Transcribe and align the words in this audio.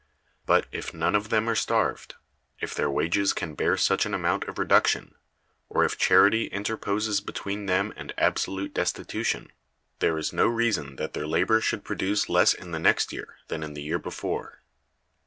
But 0.47 0.65
if 0.71 0.95
none 0.95 1.13
of 1.13 1.29
them 1.29 1.47
are 1.47 1.53
starved, 1.53 2.15
if 2.59 2.73
their 2.73 2.89
wages 2.89 3.33
can 3.33 3.53
bear 3.53 3.77
such 3.77 4.03
an 4.07 4.15
amount 4.15 4.45
of 4.45 4.57
reduction, 4.57 5.13
or 5.69 5.85
if 5.85 5.95
charity 5.95 6.47
interposes 6.47 7.21
between 7.21 7.67
them 7.67 7.93
and 7.95 8.11
absolute 8.17 8.73
destitution, 8.73 9.51
there 9.99 10.17
is 10.17 10.33
no 10.33 10.47
reason 10.47 10.95
that 10.95 11.13
their 11.13 11.27
labor 11.27 11.61
should 11.61 11.83
produce 11.83 12.29
less 12.29 12.55
in 12.55 12.71
the 12.71 12.79
next 12.79 13.13
year 13.13 13.37
than 13.47 13.61
in 13.61 13.75
the 13.75 13.83
year 13.83 13.99
before. 13.99 14.63